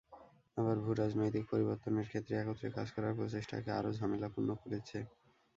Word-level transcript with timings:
আবার 0.57 0.75
ভূ-রাজনৈতিক 0.83 1.43
পরিবর্তনের 1.51 2.07
ক্ষেত্রে 2.07 2.33
একত্রে 2.37 2.67
কাজ 2.71 2.87
করার 2.91 3.17
প্রচেষ্টাকে 3.17 3.69
আরও 3.79 3.89
ঝামেলাপূর্ণ 3.97 4.49
করেছে। 4.61 4.97